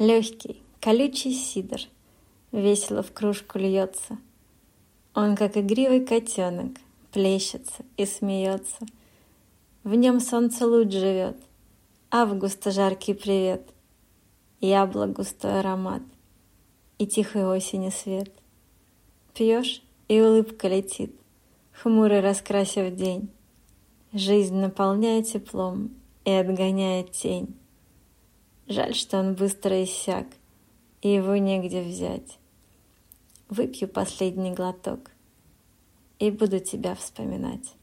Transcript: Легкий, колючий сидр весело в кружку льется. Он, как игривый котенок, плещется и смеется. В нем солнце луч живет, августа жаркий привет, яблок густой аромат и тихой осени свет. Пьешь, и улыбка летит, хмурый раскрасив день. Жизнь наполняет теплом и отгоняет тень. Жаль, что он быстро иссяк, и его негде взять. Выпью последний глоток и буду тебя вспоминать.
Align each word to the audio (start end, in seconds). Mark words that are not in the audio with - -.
Легкий, 0.00 0.62
колючий 0.80 1.34
сидр 1.34 1.80
весело 2.52 3.02
в 3.02 3.10
кружку 3.10 3.58
льется. 3.58 4.18
Он, 5.12 5.34
как 5.34 5.56
игривый 5.56 6.06
котенок, 6.06 6.76
плещется 7.12 7.84
и 7.96 8.06
смеется. 8.06 8.86
В 9.82 9.96
нем 9.96 10.20
солнце 10.20 10.68
луч 10.68 10.92
живет, 10.92 11.36
августа 12.12 12.70
жаркий 12.70 13.12
привет, 13.12 13.62
яблок 14.60 15.14
густой 15.14 15.58
аромат 15.58 16.02
и 16.98 17.06
тихой 17.08 17.44
осени 17.44 17.90
свет. 17.90 18.30
Пьешь, 19.34 19.82
и 20.06 20.20
улыбка 20.20 20.68
летит, 20.68 21.12
хмурый 21.72 22.20
раскрасив 22.20 22.94
день. 22.94 23.30
Жизнь 24.12 24.54
наполняет 24.54 25.26
теплом 25.26 25.90
и 26.24 26.30
отгоняет 26.30 27.10
тень. 27.10 27.56
Жаль, 28.68 28.94
что 28.94 29.18
он 29.18 29.34
быстро 29.34 29.82
иссяк, 29.82 30.26
и 31.00 31.08
его 31.08 31.36
негде 31.36 31.80
взять. 31.82 32.38
Выпью 33.48 33.88
последний 33.88 34.52
глоток 34.52 35.10
и 36.18 36.30
буду 36.30 36.60
тебя 36.60 36.94
вспоминать. 36.94 37.74